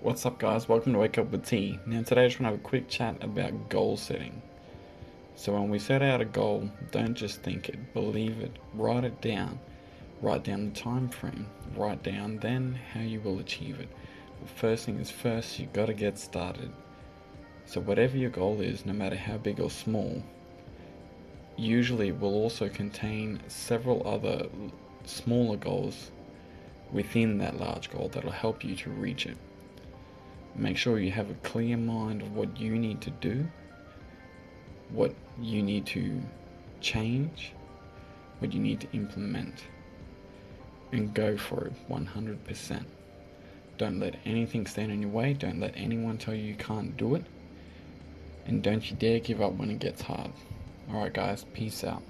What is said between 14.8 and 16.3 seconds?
thing is first, you've got to get